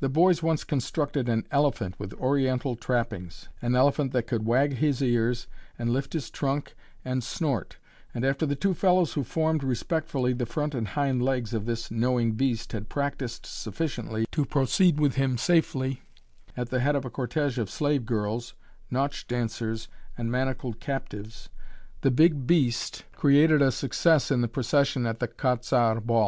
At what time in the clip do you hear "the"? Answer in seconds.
0.00-0.10, 8.44-8.54, 10.34-10.44, 16.68-16.80, 22.02-22.10, 24.42-24.46, 25.20-25.26